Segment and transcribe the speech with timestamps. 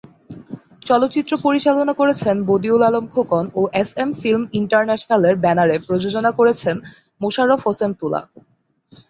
[0.85, 6.75] চলচ্চিত্র পরিচালনা করেছেন বদিউল আলম খোকন ও এসএম ফিল্ম ইন্টারন্যাশনালের ব্যানারে প্রযোজনা করেছেন
[7.21, 8.21] মোশাররফ হোসেন তুলা।